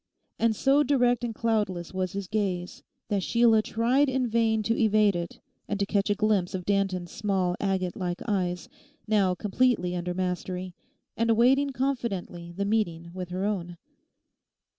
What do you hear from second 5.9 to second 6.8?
a glimpse of